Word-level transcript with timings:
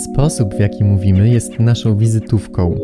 Sposób, 0.00 0.54
w 0.54 0.60
jaki 0.60 0.84
mówimy, 0.84 1.28
jest 1.28 1.58
naszą 1.58 1.96
wizytówką. 1.96 2.78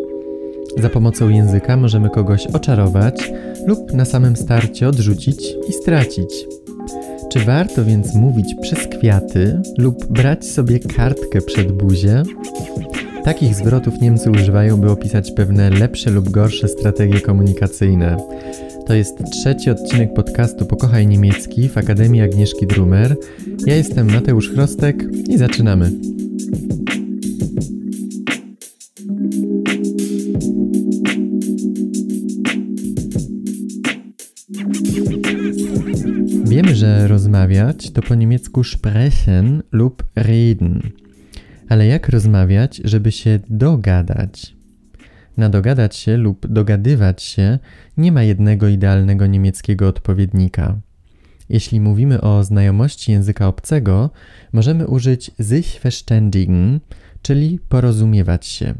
Za 0.82 0.88
pomocą 0.88 1.29
języka 1.29 1.77
możemy 1.77 2.11
kogoś 2.11 2.46
oczarować 2.46 3.32
lub 3.66 3.93
na 3.93 4.04
samym 4.04 4.37
starcie 4.37 4.89
odrzucić 4.89 5.55
i 5.68 5.73
stracić. 5.73 6.46
Czy 7.29 7.39
warto 7.39 7.84
więc 7.84 8.14
mówić 8.14 8.55
przez 8.62 8.79
kwiaty 8.79 9.61
lub 9.79 10.07
brać 10.07 10.46
sobie 10.46 10.79
kartkę 10.79 11.41
przed 11.41 11.73
buzię? 11.73 12.23
Takich 13.25 13.55
zwrotów 13.55 14.01
Niemcy 14.01 14.30
używają, 14.30 14.77
by 14.77 14.91
opisać 14.91 15.33
pewne 15.33 15.71
lepsze 15.71 16.11
lub 16.11 16.30
gorsze 16.30 16.69
strategie 16.69 17.21
komunikacyjne. 17.21 18.17
To 18.87 18.95
jest 18.95 19.19
trzeci 19.30 19.71
odcinek 19.71 20.14
podcastu 20.14 20.67
Pokochaj 20.67 21.07
Niemiecki 21.07 21.69
w 21.69 21.79
Akademii 21.79 22.23
Agnieszki 22.23 22.67
Drumer. 22.67 23.17
Ja 23.67 23.76
jestem 23.76 24.12
Mateusz 24.12 24.50
Chrostek 24.50 25.04
i 25.29 25.39
zaczynamy. 25.39 25.90
Rozmawiać 37.06 37.91
to 37.91 38.03
po 38.03 38.14
niemiecku 38.14 38.64
sprechen 38.64 39.62
lub 39.72 40.05
reden. 40.17 40.81
Ale 41.69 41.86
jak 41.86 42.09
rozmawiać, 42.09 42.81
żeby 42.84 43.12
się 43.12 43.39
dogadać? 43.50 44.56
Na 45.36 45.48
dogadać 45.48 45.97
się 45.97 46.17
lub 46.17 46.47
dogadywać 46.47 47.22
się 47.22 47.59
nie 47.97 48.12
ma 48.12 48.22
jednego 48.22 48.69
idealnego 48.69 49.27
niemieckiego 49.27 49.89
odpowiednika. 49.89 50.77
Jeśli 51.48 51.81
mówimy 51.81 52.20
o 52.20 52.45
znajomości 52.45 53.12
języka 53.12 53.48
obcego, 53.48 54.11
możemy 54.53 54.87
użyć 54.87 55.31
sich 55.41 55.81
verständigen, 55.83 56.81
czyli 57.23 57.59
porozumiewać 57.69 58.47
się. 58.47 58.75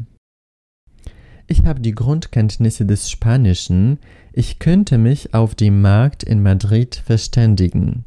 Ich 1.49 1.63
habe 1.63 1.79
die 1.79 1.93
Grundkenntnisse 1.93 2.85
des 2.85 3.03
Spanischen, 3.03 3.97
ich 4.37 4.59
könnte 4.59 4.99
mich 4.99 5.33
auf 5.33 5.55
dem 5.55 5.81
Markt 5.81 6.23
in 6.23 6.43
Madrid 6.43 6.95
verständigen. 6.95 8.03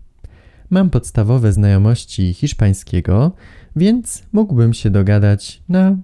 Mam 0.69 0.91
podstawowe 0.91 1.53
znajomości 1.53 2.35
hiszpańskiego, 2.35 3.33
więc 3.77 4.23
mógłbym 4.33 4.75
się 4.75 4.91
dogadać 4.91 5.63
na 5.69 5.97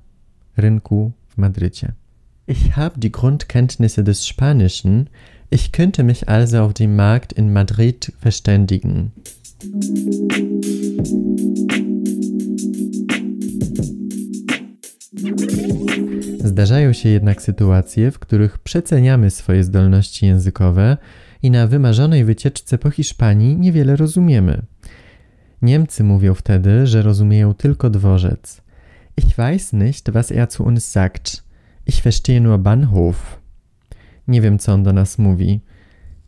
rynku 0.56 1.12
w 1.28 1.38
Madrycie. 1.38 1.92
Ich 2.48 2.72
habe 2.72 2.98
die 2.98 3.10
Grundkenntnisse 3.10 4.02
des 4.02 4.26
Spanischen, 4.26 5.08
ich 5.50 5.70
könnte 5.70 6.02
mich 6.02 6.28
also 6.28 6.62
auf 6.62 6.74
dem 6.74 6.96
Markt 6.96 7.32
in 7.32 7.52
Madrid 7.52 8.12
verständigen. 8.18 9.10
Zdarzają 16.56 16.92
się 16.92 17.08
jednak 17.08 17.42
sytuacje, 17.42 18.10
w 18.10 18.18
których 18.18 18.58
przeceniamy 18.58 19.30
swoje 19.30 19.64
zdolności 19.64 20.26
językowe 20.26 20.96
i 21.42 21.50
na 21.50 21.66
wymarzonej 21.66 22.24
wycieczce 22.24 22.78
po 22.78 22.90
Hiszpanii 22.90 23.56
niewiele 23.56 23.96
rozumiemy. 23.96 24.62
Niemcy 25.62 26.04
mówią 26.04 26.34
wtedy, 26.34 26.86
że 26.86 27.02
rozumieją 27.02 27.54
tylko 27.54 27.90
dworzec. 27.90 28.62
Ich 29.16 29.36
weiß 29.36 29.72
nicht, 29.72 30.10
was 30.10 30.32
er 30.32 30.48
zu 30.50 30.64
uns 30.64 30.88
sagt. 30.88 31.42
Ich 31.86 32.02
verstehe 32.02 32.40
nur 32.40 32.58
Bahnhof. 32.58 33.40
Nie 34.28 34.40
wiem, 34.40 34.58
co 34.58 34.72
on 34.72 34.82
do 34.82 34.92
nas 34.92 35.18
mówi. 35.18 35.60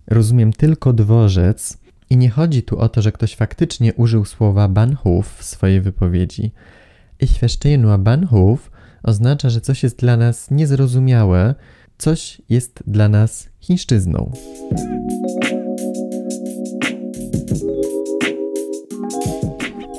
Rozumiem 0.06 0.52
tylko 0.52 0.92
dworzec 0.92 1.78
i 2.10 2.16
nie 2.16 2.30
chodzi 2.30 2.62
tu 2.62 2.78
o 2.78 2.88
to, 2.88 3.02
że 3.02 3.12
ktoś 3.12 3.36
faktycznie 3.36 3.94
użył 3.94 4.24
słowa 4.24 4.68
Bahnhof 4.68 5.38
w 5.38 5.44
swojej 5.44 5.80
wypowiedzi. 5.80 6.52
Ich 7.20 7.40
verstehe 7.40 7.78
nur 7.78 7.98
Bahnhof 7.98 8.70
oznacza, 9.02 9.50
że 9.50 9.60
coś 9.60 9.82
jest 9.82 9.98
dla 9.98 10.16
nas 10.16 10.50
niezrozumiałe, 10.50 11.54
coś 11.98 12.42
jest 12.48 12.82
dla 12.86 13.08
nas 13.08 13.48
chińszczyzną. 13.60 14.32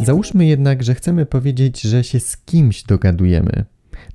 Załóżmy 0.05 0.45
jednak, 0.45 0.83
że 0.83 0.95
chcemy 0.95 1.25
powiedzieć, 1.25 1.81
że 1.81 2.03
się 2.03 2.19
z 2.19 2.37
kimś 2.37 2.83
dogadujemy, 2.83 3.65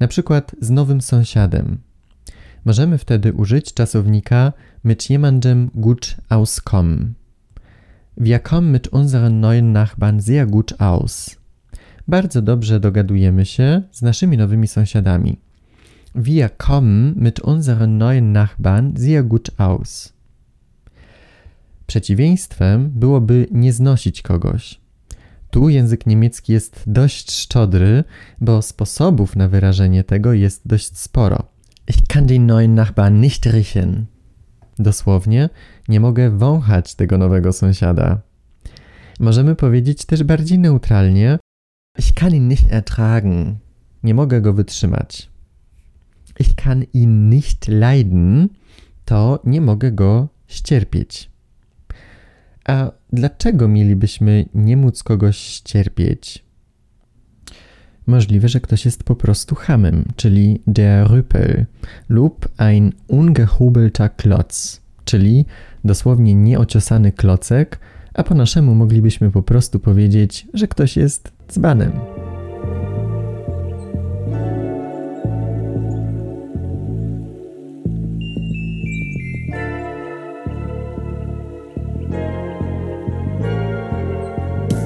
na 0.00 0.08
przykład 0.08 0.56
z 0.60 0.70
nowym 0.70 1.00
sąsiadem. 1.00 1.78
Możemy 2.64 2.98
wtedy 2.98 3.32
użyć 3.32 3.74
czasownika 3.74 4.52
mit 4.84 5.10
jemandem 5.10 5.70
gut 5.74 6.16
auskommen. 6.28 7.14
Wir 8.16 8.42
kommen 8.42 8.72
mit 8.72 8.88
unseren 8.88 9.40
neuen 9.40 9.72
Nachbarn 9.72 10.20
sehr 10.20 10.46
gut 10.46 10.74
aus 10.78 11.43
bardzo 12.08 12.42
dobrze 12.42 12.80
dogadujemy 12.80 13.46
się 13.46 13.82
z 13.92 14.02
naszymi 14.02 14.36
nowymi 14.36 14.68
sąsiadami. 14.68 15.36
Wir 16.14 16.56
kommen 16.56 17.14
mit 17.16 17.40
unseren 17.40 17.98
neuen 17.98 18.32
Nachbarn 18.32 18.96
sehr 18.96 19.24
gut 19.24 19.50
aus. 19.58 20.12
Przeciwieństwem 21.86 22.90
byłoby 22.90 23.46
nie 23.50 23.72
znosić 23.72 24.22
kogoś. 24.22 24.80
Tu 25.50 25.68
język 25.68 26.06
niemiecki 26.06 26.52
jest 26.52 26.82
dość 26.86 27.30
szczodry, 27.32 28.04
bo 28.40 28.62
sposobów 28.62 29.36
na 29.36 29.48
wyrażenie 29.48 30.04
tego 30.04 30.32
jest 30.32 30.62
dość 30.66 30.98
sporo. 30.98 31.38
Ich 31.88 31.96
kann 32.08 32.26
den 32.26 32.46
neuen 32.46 32.74
Nachbarn 32.74 33.20
nicht 33.20 33.46
riechen. 33.46 34.06
Dosłownie, 34.78 35.48
nie 35.88 36.00
mogę 36.00 36.30
wąchać 36.30 36.94
tego 36.94 37.18
nowego 37.18 37.52
sąsiada. 37.52 38.20
Możemy 39.20 39.54
powiedzieć 39.54 40.04
też 40.04 40.24
bardziej 40.24 40.58
neutralnie, 40.58 41.38
Ich 41.98 42.14
kann 42.14 42.34
ihn 42.34 42.48
nicht 42.48 42.72
ertragen. 42.72 43.58
Nie 44.02 44.14
mogę 44.14 44.40
go 44.40 44.52
wytrzymać. 44.52 45.30
Ich 46.38 46.56
kann 46.56 46.84
ihn 46.92 47.28
nicht 47.28 47.68
leiden. 47.68 48.48
To 49.04 49.40
nie 49.44 49.60
mogę 49.60 49.92
go 49.92 50.28
ścierpieć. 50.46 51.30
A 52.64 52.90
dlaczego 53.12 53.68
mielibyśmy 53.68 54.44
nie 54.54 54.76
móc 54.76 55.02
kogoś 55.02 55.36
ścierpieć? 55.36 56.44
Możliwe, 58.06 58.48
że 58.48 58.60
ktoś 58.60 58.84
jest 58.84 59.04
po 59.04 59.16
prostu 59.16 59.54
hamem, 59.54 60.04
czyli 60.16 60.62
der 60.66 61.06
Rüppel, 61.06 61.64
lub 62.08 62.48
ein 62.56 62.92
ungehobelter 63.08 64.16
Klotz, 64.16 64.80
czyli 65.04 65.46
dosłownie 65.84 66.34
nieociosany 66.34 67.12
klocek, 67.12 67.80
a 68.14 68.22
po 68.22 68.34
naszemu 68.34 68.74
moglibyśmy 68.74 69.30
po 69.30 69.42
prostu 69.42 69.80
powiedzieć, 69.80 70.46
że 70.54 70.68
ktoś 70.68 70.96
jest 70.96 71.32
dzbanem. 71.48 71.92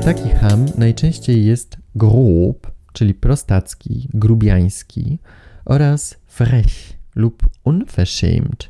Taki 0.04 0.28
ham 0.28 0.66
najczęściej 0.78 1.46
jest 1.46 1.76
grob, 1.94 2.70
czyli 2.92 3.14
prostacki, 3.14 4.08
grubiański 4.14 5.18
oraz 5.64 6.16
frech 6.26 6.92
lub 7.14 7.42
unverschämt, 7.64 8.68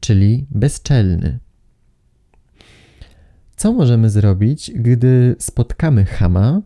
czyli 0.00 0.46
bezczelny. 0.50 1.38
Co 3.56 3.72
możemy 3.72 4.10
zrobić, 4.10 4.70
gdy 4.74 5.36
spotkamy 5.38 6.04
Hama 6.04 6.62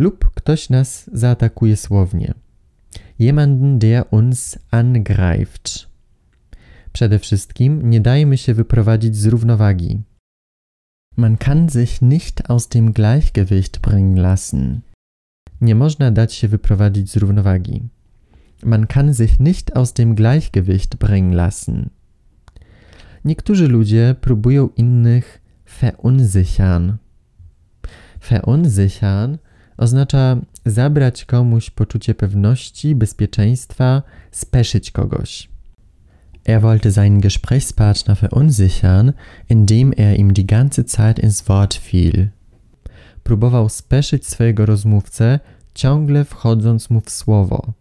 lub 0.00 0.30
ktoś 0.34 0.70
nas 0.70 1.10
zaatakuje 1.12 1.76
słownie? 1.76 2.34
Jemanden, 3.18 3.78
der 3.78 4.04
uns 4.10 4.58
angreift. 4.70 5.86
Przede 6.92 7.18
wszystkim 7.18 7.90
nie 7.90 8.00
dajmy 8.00 8.38
się 8.38 8.54
wyprowadzić 8.54 9.16
z 9.16 9.26
równowagi. 9.26 10.00
Man 11.16 11.36
kann 11.36 11.70
sich 11.70 12.02
nicht 12.02 12.50
aus 12.50 12.68
dem 12.68 12.92
Gleichgewicht 12.92 13.80
bringen 13.80 14.22
lassen. 14.22 14.80
Nie 15.60 15.74
można 15.74 16.10
dać 16.10 16.34
się 16.34 16.48
wyprowadzić 16.48 17.10
z 17.10 17.16
równowagi. 17.16 17.82
Man 18.64 18.86
kann 18.86 19.14
sich 19.14 19.40
nicht 19.40 19.76
aus 19.76 19.92
dem 19.92 20.14
Gleichgewicht 20.14 20.96
bringen 20.96 21.34
lassen. 21.34 21.90
Niektórzy 23.24 23.68
ludzie 23.68 24.14
próbują 24.20 24.68
innych 24.76 25.40
verunsichern. 25.80 26.96
Verunsichern 28.20 29.38
oznacza 29.80 30.36
zabrać 30.66 31.24
komuś 31.24 31.70
poczucie 31.70 32.14
pewności, 32.14 32.94
bezpieczeństwa, 32.94 34.02
speszyć 34.30 34.90
kogoś. 34.90 35.48
Er 36.44 36.60
wollte 36.60 36.92
seinen 36.92 37.20
Gesprächspartner 37.20 38.16
verunsichern, 38.16 39.12
indem 39.48 39.92
er 39.96 40.16
ihm 40.16 40.32
die 40.32 40.44
ganze 40.44 40.84
Zeit 40.84 41.18
ins 41.18 41.42
Wort 41.42 41.74
fiel. 41.74 42.28
Próbował 43.22 43.68
speszyć 43.68 44.26
swojego 44.26 44.66
rozmówcę, 44.66 45.40
ciągle 45.74 46.24
wchodząc 46.24 46.90
mu 46.90 47.00
w 47.00 47.10
słowo. 47.10 47.72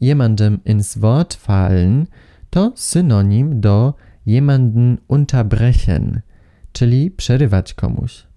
Jemandem 0.00 0.58
ins 0.64 0.98
Wort 0.98 1.34
fallen 1.34 2.06
to 2.50 2.72
synonim 2.76 3.60
do 3.60 3.94
jemanden 4.26 4.98
unterbrechen, 5.08 6.20
czyli 6.72 7.10
przerywać 7.10 7.74
komuś. 7.74 8.27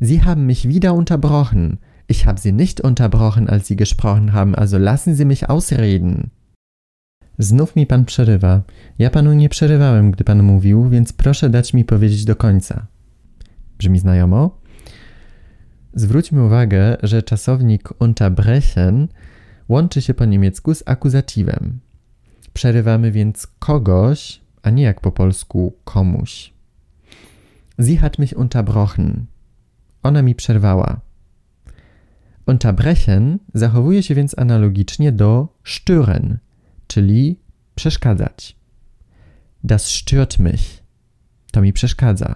Sie 0.00 0.22
haben 0.22 0.46
mich 0.46 0.68
wieder 0.68 0.94
unterbrochen. 0.94 1.78
Ich 2.08 2.26
habe 2.26 2.40
Sie 2.40 2.52
nicht 2.52 2.80
unterbrochen, 2.80 3.48
als 3.48 3.66
Sie 3.66 3.76
gesprochen 3.76 4.32
haben, 4.32 4.54
also 4.54 4.78
lassen 4.78 5.14
Sie 5.14 5.24
mich 5.24 5.50
ausreden. 5.50 6.30
Znów 7.38 7.76
mi 7.76 7.86
pan 7.86 8.04
przerywa. 8.04 8.62
Ja 8.98 9.10
panu 9.10 9.32
nie 9.32 9.48
przerywałem, 9.48 10.10
gdy 10.10 10.24
pan 10.24 10.42
mówił, 10.42 10.88
więc 10.88 11.12
proszę 11.12 11.50
dać 11.50 11.74
mi 11.74 11.84
powiedzieć 11.84 12.24
do 12.24 12.36
końca. 12.36 12.86
Brzmi 13.78 13.98
znajomo? 13.98 14.60
Zwróćmy 15.94 16.44
uwagę, 16.44 16.96
że 17.02 17.22
czasownik 17.22 17.88
unterbrechen 17.98 19.08
łączy 19.68 20.02
się 20.02 20.14
po 20.14 20.24
niemiecku 20.24 20.74
z 20.74 20.82
akuzatywem. 20.86 21.80
Przerywamy 22.52 23.12
więc 23.12 23.46
kogoś, 23.46 24.40
a 24.62 24.70
nie 24.70 24.82
jak 24.82 25.00
po 25.00 25.12
polsku 25.12 25.76
komuś. 25.84 26.52
Sie 27.78 27.96
hat 27.96 28.18
mich 28.18 28.36
unterbrochen. 28.36 29.26
Ona 30.06 30.22
mi 30.22 30.34
przerwała. 30.34 31.00
Unterbrechen 32.46 33.38
zachowuje 33.54 34.02
się 34.02 34.14
więc 34.14 34.38
analogicznie 34.38 35.12
do 35.12 35.48
stören, 35.64 36.38
czyli 36.86 37.40
przeszkadzać. 37.74 38.56
Das 39.64 39.86
stört 39.86 40.38
mich. 40.38 40.82
To 41.52 41.62
mi 41.62 41.72
przeszkadza. 41.72 42.34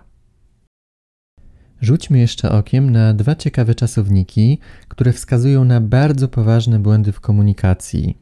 Rzućmy 1.80 2.18
jeszcze 2.18 2.50
okiem 2.52 2.90
na 2.90 3.14
dwa 3.14 3.34
ciekawe 3.34 3.74
czasowniki, 3.74 4.58
które 4.88 5.12
wskazują 5.12 5.64
na 5.64 5.80
bardzo 5.80 6.28
poważne 6.28 6.78
błędy 6.78 7.12
w 7.12 7.20
komunikacji. 7.20 8.18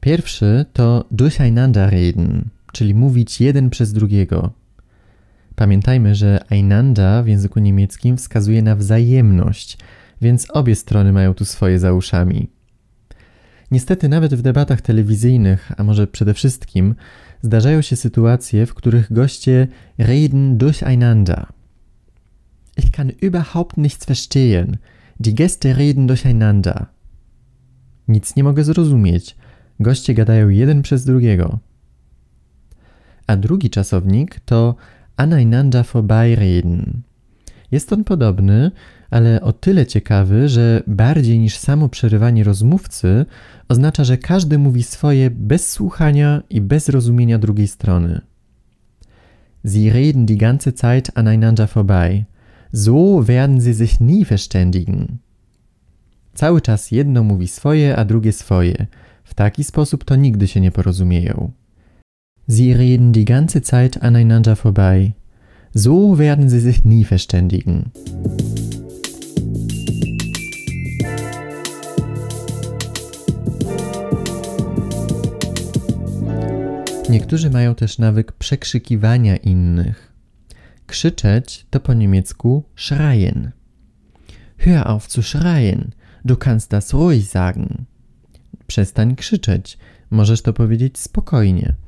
Pierwszy 0.00 0.64
to 0.72 1.04
durcheinanderreden, 1.10 2.48
czyli 2.72 2.94
mówić 2.94 3.40
jeden 3.40 3.70
przez 3.70 3.92
drugiego. 3.92 4.65
Pamiętajmy, 5.56 6.14
że 6.14 6.44
einander 6.48 7.24
w 7.24 7.28
języku 7.28 7.60
niemieckim 7.60 8.16
wskazuje 8.16 8.62
na 8.62 8.76
wzajemność, 8.76 9.78
więc 10.20 10.50
obie 10.50 10.74
strony 10.74 11.12
mają 11.12 11.34
tu 11.34 11.44
swoje 11.44 11.78
za 11.78 11.92
uszami. 11.92 12.50
Niestety, 13.70 14.08
nawet 14.08 14.34
w 14.34 14.42
debatach 14.42 14.80
telewizyjnych, 14.80 15.72
a 15.76 15.84
może 15.84 16.06
przede 16.06 16.34
wszystkim, 16.34 16.94
zdarzają 17.42 17.82
się 17.82 17.96
sytuacje, 17.96 18.66
w 18.66 18.74
których 18.74 19.12
goście 19.12 19.68
reden 19.98 20.58
durcheinander. 20.58 21.46
Ich 22.76 22.90
kann 22.90 23.10
überhaupt 23.10 23.76
nichts 23.76 24.06
verstehen. 24.06 24.76
Die 25.20 25.34
Gäste 25.34 25.74
reden 25.74 26.06
durcheinander. 26.06 26.86
Nic 28.08 28.36
nie 28.36 28.44
mogę 28.44 28.64
zrozumieć. 28.64 29.36
Goście 29.80 30.14
gadają 30.14 30.48
jeden 30.48 30.82
przez 30.82 31.04
drugiego. 31.04 31.58
A 33.26 33.36
drugi 33.36 33.70
czasownik 33.70 34.40
to 34.40 34.74
aneinander 35.16 35.84
vorbeireden. 35.84 37.02
Jest 37.70 37.92
on 37.92 38.04
podobny, 38.04 38.70
ale 39.10 39.40
o 39.40 39.52
tyle 39.52 39.86
ciekawy, 39.86 40.48
że 40.48 40.82
bardziej 40.86 41.38
niż 41.38 41.56
samo 41.56 41.88
przerywanie 41.88 42.44
rozmówcy 42.44 43.26
oznacza, 43.68 44.04
że 44.04 44.18
każdy 44.18 44.58
mówi 44.58 44.82
swoje 44.82 45.30
bez 45.30 45.70
słuchania 45.70 46.42
i 46.50 46.60
bez 46.60 46.88
rozumienia 46.88 47.38
drugiej 47.38 47.68
strony. 47.68 48.20
Sie 49.64 49.92
reden 49.92 50.26
die 50.26 50.36
ganze 50.36 50.72
Zeit 50.72 51.10
aneinander 51.14 51.68
vorbei. 51.68 52.24
So 52.72 53.22
werden 53.22 53.60
sie 53.60 53.74
sich 53.74 54.00
nie 54.00 54.24
verständigen. 54.24 55.18
Cały 56.34 56.60
czas 56.60 56.90
jedno 56.90 57.22
mówi 57.22 57.48
swoje, 57.48 57.96
a 57.96 58.04
drugie 58.04 58.32
swoje. 58.32 58.86
W 59.24 59.34
taki 59.34 59.64
sposób 59.64 60.04
to 60.04 60.16
nigdy 60.16 60.48
się 60.48 60.60
nie 60.60 60.70
porozumieją. 60.70 61.50
Sie 62.48 62.72
reden 62.72 63.12
die 63.12 63.24
ganze 63.24 63.60
Zeit 63.60 64.02
aneinander 64.02 64.54
vorbei. 64.54 65.14
So 65.74 66.16
werden 66.18 66.48
sie 66.48 66.60
sich 66.60 66.84
nie 66.84 67.04
verständigen. 67.04 67.90
Niektórzy 77.10 77.50
mają 77.50 77.74
też 77.74 77.98
nawyk 77.98 78.32
przekrzykiwania 78.32 79.36
innych. 79.36 80.12
Krzyczeć 80.86 81.66
to 81.70 81.80
po 81.80 81.94
niemiecku 81.94 82.64
schreien. 82.76 83.50
Hör 84.58 84.86
auf 84.86 85.06
zu 85.06 85.22
schreien, 85.22 85.90
du 86.24 86.36
kannst 86.36 86.70
das 86.70 86.92
ruhig 86.92 87.28
sagen. 87.28 87.84
Przestań 88.66 89.16
krzyczeć, 89.16 89.78
możesz 90.10 90.42
to 90.42 90.52
powiedzieć 90.52 90.98
spokojnie. 90.98 91.85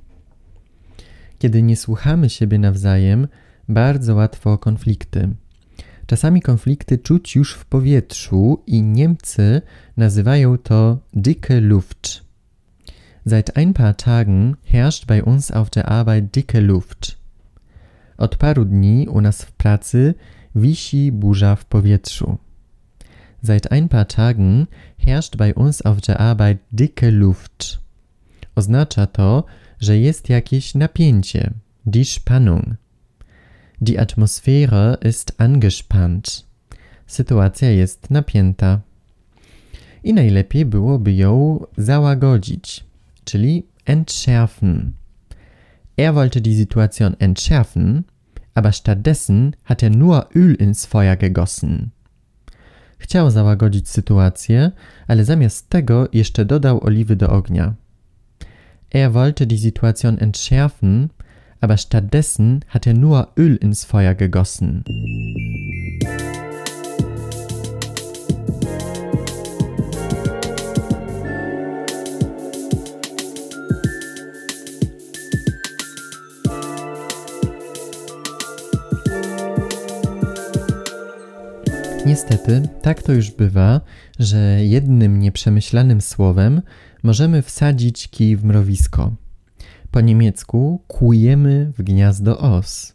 Kiedy 1.38 1.62
nie 1.62 1.76
słuchamy 1.76 2.30
siebie 2.30 2.58
nawzajem, 2.58 3.28
bardzo 3.68 4.14
łatwo 4.14 4.52
o 4.52 4.58
konflikty. 4.58 5.28
Czasami 6.06 6.42
konflikty 6.42 6.98
czuć 6.98 7.36
już 7.36 7.54
w 7.54 7.64
powietrzu 7.64 8.62
i 8.66 8.82
Niemcy 8.82 9.62
nazywają 9.96 10.58
to 10.58 10.98
dicke 11.14 11.60
Luft. 11.60 12.28
Seit 13.26 13.56
ein 13.56 13.74
paar 13.74 13.96
Tagen 13.96 14.56
herrscht 14.64 15.06
bei 15.06 15.22
uns 15.22 15.50
auf 15.50 15.70
der 15.70 15.88
Arbeit 15.88 16.34
dicke 16.34 16.60
Luft. 16.60 17.18
Od 18.16 18.36
paru 18.36 18.64
dni 18.64 19.08
u 19.08 19.20
nas 19.20 19.42
w 19.42 19.52
pracy 19.52 20.14
wisi 20.54 21.12
burza 21.12 21.56
w 21.56 21.64
powietrzu. 21.64 22.38
Seit 23.42 23.72
ein 23.72 23.88
paar 23.88 24.08
Tagen 24.08 24.66
herrscht 24.96 25.36
bei 25.36 25.54
uns 25.54 25.82
auf 25.82 26.00
der 26.00 26.20
Arbeit 26.20 26.58
dicke 26.72 27.10
Luft. 27.10 27.80
Oznacza 28.54 29.06
to, 29.06 29.44
że 29.80 29.98
jest 29.98 30.28
jakieś 30.28 30.74
napięcie, 30.74 31.50
die 31.86 32.04
Spannung. 32.04 32.64
Die 33.80 34.00
Atmosphäre 34.00 34.98
ist 35.08 35.34
angespannt. 35.38 36.46
Sytuacja 37.06 37.70
jest 37.70 38.10
napięta. 38.10 38.80
I 40.04 40.14
najlepiej 40.14 40.64
byłoby 40.64 41.12
ją 41.12 41.60
załagodzić, 41.76 42.84
czyli 43.24 43.66
entschärfen. 43.84 44.92
Er 45.96 46.14
wollte 46.14 46.40
die 46.40 46.56
Situation 46.56 47.16
entschärfen, 47.18 48.04
aber 48.54 48.72
stattdessen 48.72 49.56
hat 49.64 49.82
er 49.82 49.90
nur 49.90 50.28
Öl 50.34 50.56
ins 50.60 50.86
Feuer 50.86 51.18
gegossen. 51.18 51.90
Chciał 52.98 53.30
załagodzić 53.30 53.88
sytuację, 53.88 54.70
ale 55.06 55.24
zamiast 55.24 55.68
tego 55.70 56.08
jeszcze 56.12 56.44
dodał 56.44 56.84
oliwy 56.84 57.16
do 57.16 57.30
ognia. 57.30 57.74
Er 58.90 59.12
wollte 59.14 59.46
die 59.46 59.58
Situation 59.58 60.18
entschärfen, 60.18 61.10
aber 61.60 61.76
stattdessen 61.76 62.64
hat 62.68 62.86
er 62.86 62.94
nur 62.94 63.32
Öl 63.36 63.56
ins 63.56 63.84
Feuer 63.84 64.14
gegossen. 64.14 64.84
Niestety, 82.08 82.62
tak 82.82 83.02
to 83.02 83.12
już 83.12 83.30
bywa, 83.30 83.80
że 84.18 84.64
jednym 84.64 85.20
nieprzemyślanym 85.20 86.00
słowem 86.00 86.62
możemy 87.02 87.42
wsadzić 87.42 88.08
kij 88.08 88.36
w 88.36 88.44
mrowisko. 88.44 89.14
Po 89.90 90.00
niemiecku 90.00 90.82
kujemy 90.86 91.72
w 91.78 91.82
gniazdo 91.82 92.38
os. 92.38 92.92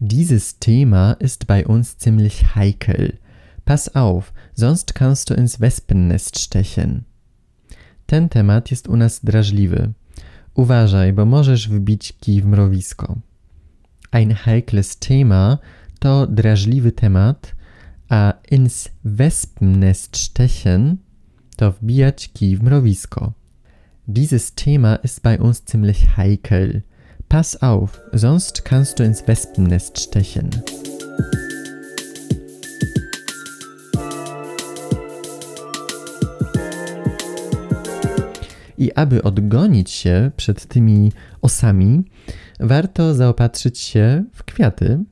Dieses 0.00 0.58
Thema 0.58 1.16
ist 1.20 1.44
bei 1.44 1.66
uns 1.66 1.96
ziemlich 2.04 2.42
heikel. 2.54 3.12
Pass 3.64 3.96
auf, 3.96 4.32
sonst 4.54 4.92
kannst 4.92 5.28
du 5.28 5.34
ins 5.34 5.56
Wespennest 5.56 6.38
stechen. 6.38 7.02
Ten 8.06 8.28
temat 8.28 8.70
jest 8.70 8.88
u 8.88 8.96
nas 8.96 9.24
drażliwy. 9.24 9.92
Uważaj, 10.54 11.12
bo 11.12 11.24
możesz 11.26 11.68
wbić 11.68 12.12
kij 12.20 12.42
w 12.42 12.46
mrowisko. 12.46 13.18
Ein 14.10 14.34
heikles 14.34 14.96
Thema 14.96 15.58
to 15.98 16.26
drażliwy 16.26 16.92
temat, 16.92 17.55
a 18.08 18.34
ins 18.50 18.88
Wespennest 19.04 20.16
stechen 20.16 20.96
to 21.56 21.72
wbijać 21.72 22.28
kij 22.32 22.56
w 22.56 22.62
mrowisko. 22.62 23.32
Dieses 24.08 24.54
Thema 24.54 24.96
ist 24.96 25.22
bei 25.22 25.40
uns 25.40 25.62
ziemlich 25.64 26.16
heikel. 26.16 26.82
Pass 27.28 27.62
auf, 27.62 28.00
sonst 28.12 28.64
kannst 28.64 28.98
du 28.98 29.04
ins 29.04 29.22
Wespennest 29.26 29.98
stechen. 29.98 30.50
I 38.78 38.92
aby 38.92 39.22
odgonić 39.22 39.90
się 39.90 40.30
przed 40.36 40.66
tymi 40.66 41.12
osami, 41.42 42.04
warto 42.60 43.14
zaopatrzyć 43.14 43.78
się 43.78 44.24
w 44.32 44.44
kwiaty 44.44 45.04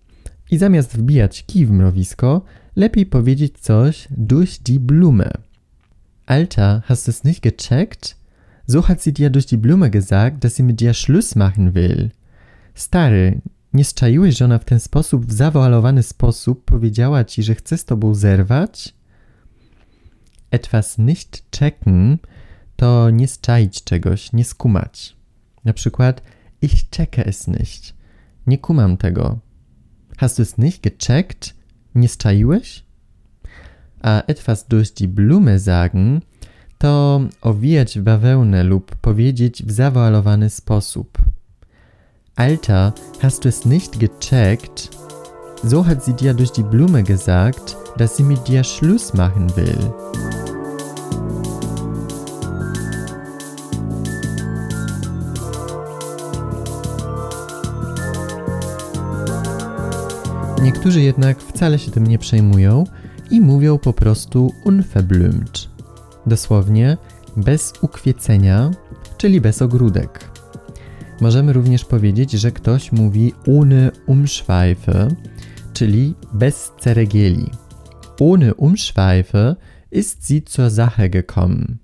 i 0.54 0.58
zamiast 0.58 0.96
wbijać 0.96 1.44
kij 1.46 1.66
w 1.66 1.70
mrowisko, 1.70 2.42
lepiej 2.76 3.06
powiedzieć 3.06 3.58
coś 3.58 4.08
durch 4.10 4.58
die 4.58 4.80
Blume. 4.80 5.30
Alter, 6.26 6.82
hast 6.84 7.06
du 7.06 7.10
es 7.10 7.24
nicht 7.24 7.42
gecheckt? 7.42 8.16
So 8.68 8.82
hat 8.82 9.02
sie 9.02 9.12
dir 9.12 9.30
durch 9.30 9.46
die 9.46 9.58
Blume 9.58 9.90
gesagt, 9.90 10.44
dass 10.44 10.54
sie 10.54 10.62
mit 10.62 10.80
dir 10.80 10.94
Schluss 10.94 11.36
machen 11.36 11.72
will. 11.72 12.10
Stary, 12.74 13.40
nie 13.72 13.84
zczaiłeś, 13.84 14.36
że 14.36 14.44
ona 14.44 14.58
w 14.58 14.64
ten 14.64 14.80
sposób, 14.80 15.26
w 15.26 15.32
zawoalowany 15.32 16.02
sposób 16.02 16.64
powiedziała 16.64 17.24
ci, 17.24 17.42
że 17.42 17.54
chce 17.54 17.78
z 17.78 17.84
tobą 17.84 18.14
zerwać? 18.14 18.94
Etwas 20.50 20.98
nicht 20.98 21.44
checken 21.58 22.18
to 22.76 23.10
nie 23.10 23.28
zczaić 23.28 23.84
czegoś, 23.84 24.32
nie 24.32 24.44
skumać. 24.44 25.16
Na 25.64 25.72
przykład, 25.72 26.22
ich 26.62 26.72
checke 26.90 27.26
es 27.26 27.46
nicht. 27.46 27.94
Nie 28.46 28.58
kumam 28.58 28.96
tego. 28.96 29.43
Hast 30.16 30.38
du 30.38 30.42
es 30.42 30.58
nicht 30.58 30.82
gecheckt? 30.82 31.54
Nie 31.94 32.08
zczaiłeś? 32.08 32.84
A 34.02 34.22
etwas 34.26 34.68
durch 34.68 34.94
die 34.94 35.08
Blume 35.08 35.58
sagen 35.58 36.20
to 36.78 37.20
owijać 37.40 37.98
bawełnę 37.98 38.64
lub 38.64 38.94
powiedzieć 38.96 39.62
w 39.62 39.70
zawoalowany 39.70 40.50
sposób. 40.50 41.18
Alter, 42.36 42.92
hast 43.22 43.42
du 43.42 43.48
es 43.48 43.64
nicht 43.64 43.98
gecheckt? 43.98 44.88
So 45.64 45.82
hat 45.82 46.04
sie 46.04 46.14
dir 46.14 46.34
durch 46.34 46.52
die 46.52 46.64
Blume 46.64 47.02
gesagt, 47.02 47.76
dass 47.96 48.16
sie 48.16 48.24
mit 48.24 48.48
dir 48.48 48.64
Schluss 48.64 49.14
machen 49.14 49.56
will. 49.56 50.43
Niektórzy 60.64 61.02
jednak 61.02 61.40
wcale 61.40 61.78
się 61.78 61.90
tym 61.90 62.06
nie 62.06 62.18
przejmują 62.18 62.84
i 63.30 63.40
mówią 63.40 63.78
po 63.78 63.92
prostu 63.92 64.52
unverblümt. 64.64 65.68
Dosłownie 66.26 66.96
bez 67.36 67.72
ukwiecenia, 67.82 68.70
czyli 69.16 69.40
bez 69.40 69.62
ogródek. 69.62 70.30
Możemy 71.20 71.52
również 71.52 71.84
powiedzieć, 71.84 72.32
że 72.32 72.52
ktoś 72.52 72.92
mówi 72.92 73.32
ohne 73.58 73.90
Umschweife, 74.06 75.08
czyli 75.72 76.14
bez 76.32 76.72
ceregieli. 76.80 77.50
Ohne 78.20 78.54
Umschweife 78.54 79.56
ist 79.90 80.28
sie 80.28 80.40
zur 80.48 80.70
Sache 80.70 81.10
gekommen. 81.10 81.76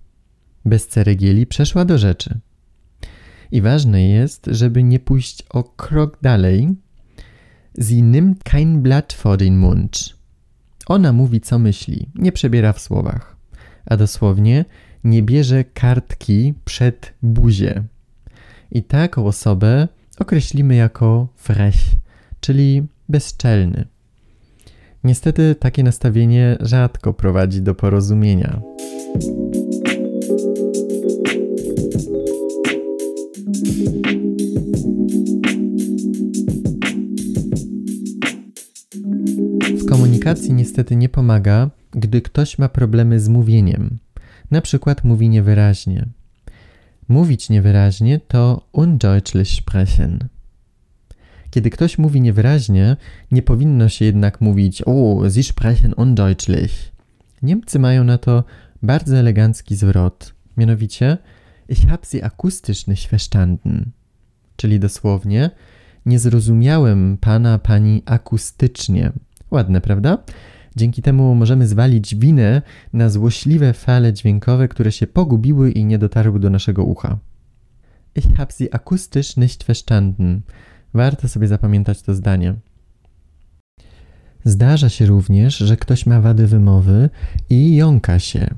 Bez 0.65 0.89
ceregieli 0.89 1.47
przeszła 1.47 1.85
do 1.85 1.99
rzeczy. 1.99 2.41
I 3.53 3.61
ważne 3.63 4.09
jest, 4.09 4.47
żeby 4.47 4.83
nie 4.83 4.99
pójść 5.01 5.43
o 5.51 5.65
krok 5.65 6.19
dalej. 6.23 6.75
Sie 7.79 8.03
nimmt 8.03 8.45
kein 8.45 8.83
Blatt 8.83 9.13
vor 9.13 9.37
den 9.37 9.59
Mund. 9.59 10.17
Ona 10.87 11.13
mówi, 11.13 11.41
co 11.41 11.59
myśli, 11.59 12.09
nie 12.15 12.33
przebiera 12.33 12.73
w 12.73 12.81
słowach. 12.81 13.37
A 13.87 13.97
dosłownie, 13.97 14.65
nie 15.05 15.23
bierze 15.23 15.65
kartki 15.65 16.55
przed 16.65 17.13
buzię. 17.23 17.83
I 18.71 18.83
taką 18.83 19.27
osobę 19.27 19.89
określimy 20.19 20.75
jako 20.75 21.29
frech, 21.37 21.75
czyli 22.41 22.83
bezczelny. 23.09 23.85
Niestety 25.05 25.55
takie 25.55 25.83
nastawienie 25.83 26.57
rzadko 26.61 27.15
prowadzi 27.15 27.63
do 27.63 27.75
porozumienia. 27.75 28.61
Niestety 40.51 40.97
nie 40.97 41.09
pomaga, 41.09 41.71
gdy 41.91 42.23
ktoś 42.23 42.59
ma 42.59 42.69
problemy 42.69 43.21
z 43.21 43.29
mówieniem. 43.29 43.99
Na 44.51 44.61
przykład 44.61 45.05
mówi 45.05 45.29
niewyraźnie. 45.29 46.07
Mówić 47.09 47.51
niewyraźnie 47.51 48.19
to 48.19 48.67
undeutlich 48.73 49.49
sprechen. 49.49 50.19
Kiedy 51.51 51.71
ktoś 51.71 51.99
mówi 51.99 52.21
niewyraźnie, 52.21 52.97
nie 53.31 53.43
powinno 53.43 53.89
się 53.89 54.05
jednak 54.05 54.41
mówić 54.41 54.83
o, 54.87 55.31
Sie 55.31 55.43
sprechen 55.43 55.95
undeutlich. 55.97 56.93
Niemcy 57.43 57.79
mają 57.79 58.05
na 58.05 58.19
to 58.19 58.45
bardzo 58.83 59.17
elegancki 59.17 59.77
zwrot, 59.77 60.35
mianowicie 60.57 61.19
Ich 61.69 61.87
hab 61.89 62.07
sie 62.07 62.25
akustisch 62.25 62.87
nicht 62.87 63.11
verstanden. 63.11 63.91
Czyli 64.57 64.81
dosłownie 64.81 65.51
nie 66.07 66.19
zrozumiałem 66.19 67.19
pana, 67.21 67.59
pani 67.59 68.03
akustycznie. 68.07 69.13
Ładne, 69.51 69.81
prawda? 69.81 70.19
Dzięki 70.77 71.03
temu 71.03 71.35
możemy 71.35 71.67
zwalić 71.67 72.15
winę 72.15 72.63
na 72.93 73.09
złośliwe 73.09 73.73
fale 73.73 74.13
dźwiękowe, 74.13 74.69
które 74.69 74.93
się 74.93 75.07
pogubiły 75.07 75.71
i 75.71 75.85
nie 75.85 75.99
dotarły 75.99 76.41
do 76.41 76.51
naszego 76.51 76.85
ucha. 76.85 77.19
Ich 78.15 78.37
hab 78.37 78.53
sie 78.53 78.75
akustisch 78.75 79.37
nicht 79.37 79.65
verstanden. 79.65 80.41
Warto 80.95 81.29
sobie 81.29 81.49
zapamiętać 81.49 82.03
to 82.03 82.15
zdanie. 82.15 82.55
Zdarza 84.45 84.89
się 84.89 85.07
również, 85.07 85.57
że 85.57 85.77
ktoś 85.77 86.07
ma 86.07 86.21
wady 86.21 86.47
wymowy 86.47 87.11
i 87.51 87.77
jąka 87.77 88.19
się. 88.19 88.55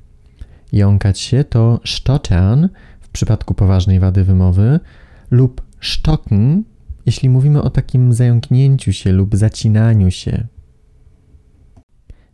Jąkać 0.72 1.20
się 1.20 1.44
to 1.44 1.80
stottern 1.84 2.68
w 3.00 3.08
przypadku 3.08 3.54
poważnej 3.54 4.00
wady 4.00 4.25
wymowy 4.25 4.80
lub 5.30 5.62
stocken, 5.80 6.64
jeśli 7.06 7.28
mówimy 7.28 7.62
o 7.62 7.70
takim 7.70 8.12
zająknięciu 8.12 8.92
się 8.92 9.12
lub 9.12 9.37
zacinaniu 9.37 10.11
się. 10.11 10.46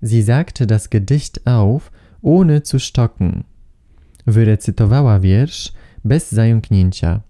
Sie 0.02 0.22
sagte 0.22 0.66
das 0.66 0.90
Gedicht 0.90 1.46
auf, 1.46 1.90
ohne 2.22 2.62
zu 2.62 2.78
stocken. 2.78 3.44
Wyrecytowała 4.26 5.20
wiersz 5.20 5.72
bez 6.04 6.32
zająknięcia. 6.32 7.20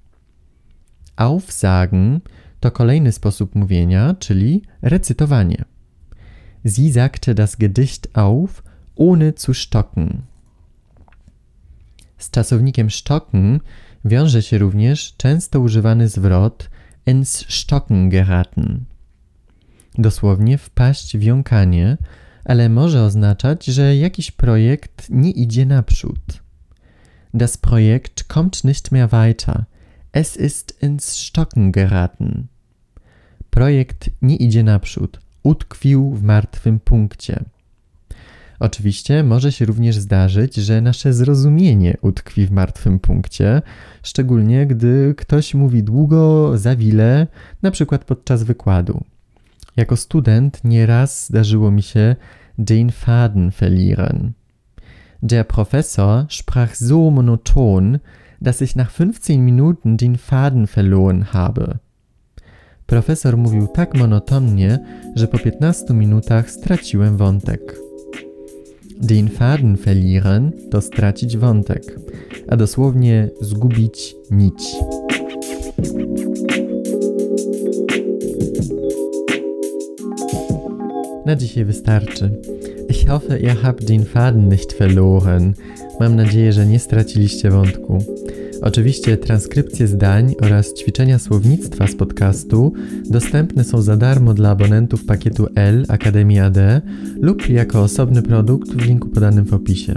Aufsagen 1.17 2.21
to 2.61 2.71
kolejny 2.71 3.13
sposób 3.13 3.55
mówienia, 3.55 4.15
czyli 4.19 4.63
recytowanie. 4.83 5.65
Sie 6.65 6.93
sagte 6.93 7.35
das 7.35 7.57
Gedicht 7.57 8.09
auf, 8.19 8.63
ohne 8.97 9.33
zu 9.33 9.55
stocken. 9.55 10.23
Z 12.19 12.31
czasownikiem 12.31 12.91
stocken 12.91 13.61
wiąże 14.05 14.43
się 14.43 14.59
również 14.59 15.15
często 15.17 15.61
używany 15.61 16.09
zwrot 16.09 16.71
ins 17.07 17.45
Stocken 17.49 18.09
geraten. 18.09 18.85
Dosłownie 19.99 20.59
wpaść 20.59 21.17
w 21.17 21.23
jąkanie, 21.23 21.97
ale 22.49 22.69
może 22.69 23.03
oznaczać, 23.03 23.65
że 23.65 23.97
jakiś 23.97 24.31
projekt 24.31 25.07
nie 25.11 25.31
idzie 25.31 25.67
naprzód. 25.67 26.43
Das 27.35 27.57
Projekt 27.57 28.25
kommt 28.25 28.65
nicht 28.65 28.93
mehr 28.93 29.09
weiter. 29.09 29.65
Es 30.13 30.37
ist 30.37 30.83
ins 30.83 31.05
Stocken 31.05 31.73
geraten. 31.73 32.47
Projekt 33.51 34.11
nie 34.23 34.37
idzie 34.37 34.63
naprzód. 34.63 35.21
Utkwił 35.43 36.15
w 36.15 36.23
martwym 36.23 36.81
punkcie. 36.81 37.45
Oczywiście 38.61 39.25
może 39.25 39.53
się 39.53 39.65
również 39.65 39.97
zdarzyć, 39.97 40.55
że 40.55 40.81
nasze 40.81 41.13
zrozumienie 41.13 41.97
utkwi 42.03 42.47
w 42.47 42.51
martwym 42.51 42.99
punkcie, 42.99 43.63
szczególnie 44.03 44.67
gdy 44.67 45.15
ktoś 45.17 45.55
mówi 45.55 45.83
długo, 45.83 46.53
zawile, 46.59 47.27
na 47.63 47.71
przykład 47.71 48.05
podczas 48.05 48.43
wykładu. 48.43 49.05
Jako 49.79 49.97
student 49.97 50.65
nieraz 50.65 51.27
zdarzyło 51.27 51.71
mi 51.71 51.83
się 51.83 52.17
den 52.59 52.91
Faden 52.91 53.51
verlieren. 53.51 54.33
Der 55.23 55.47
Professor 55.47 56.27
sprach 56.31 56.77
so 56.77 57.11
monoton, 57.11 57.99
dass 58.43 58.63
ich 58.63 58.77
nach 58.77 58.91
15 58.93 59.39
Minuten 59.39 59.97
den 59.97 60.17
Faden 60.17 60.67
verloren 60.67 61.23
habe. 61.23 61.79
Profesor 62.87 63.37
mówił 63.37 63.67
tak 63.67 63.95
monotonnie, 63.95 64.79
że 65.15 65.29
po 65.29 65.39
15 65.39 65.95
minutach 65.95 66.51
straciłem 66.51 67.17
wątek. 67.17 67.77
Den 69.01 69.29
Faden 69.29 69.77
verlieren 69.77 70.53
to 70.71 70.81
stracić 70.81 71.37
wątek, 71.37 71.83
a 72.49 72.57
dosłownie 72.57 73.29
zgubić 73.41 74.15
nić. 74.31 74.77
Na 81.29 81.37
dzisiaj 81.37 81.65
wystarczy. 81.65 82.31
Ich 82.89 83.09
hoffe, 83.09 83.39
ihr 83.39 83.57
habt 83.63 83.89
den 83.89 84.05
Faden 84.05 84.49
nicht 84.49 84.73
verloren. 84.73 85.55
Mam 86.01 86.17
nadzieję, 86.17 86.53
że 86.53 86.67
nie 86.67 86.79
straciliście 86.79 87.51
wątku. 87.51 88.05
Oczywiście 88.63 89.17
transkrypcje 89.17 89.87
zdań 89.87 90.35
oraz 90.41 90.75
ćwiczenia 90.75 91.19
słownictwa 91.19 91.87
z 91.87 91.95
podcastu 91.95 92.73
dostępne 93.11 93.65
są 93.65 93.83
za 93.83 93.97
darmo 93.97 94.35
dla 94.35 94.51
abonentów 94.51 95.05
pakietu 95.05 95.47
L 95.55 95.85
Akademii 95.89 96.39
AD 96.39 96.59
lub 97.21 97.49
jako 97.49 97.83
osobny 97.83 98.23
produkt 98.23 98.71
w 98.71 98.87
linku 98.87 99.09
podanym 99.09 99.45
w 99.45 99.55
opisie. 99.55 99.95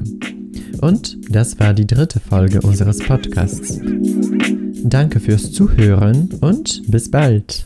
Und 0.82 1.16
das 1.30 1.56
war 1.56 1.76
die 1.76 1.86
dritte 1.86 2.20
Folge 2.20 2.62
unseres 2.62 3.00
Podcasts. 3.00 3.80
Danke 4.86 5.20
fürs 5.20 5.52
Zuhören 5.52 6.28
und 6.42 6.82
bis 6.88 7.12
bald. 7.12 7.66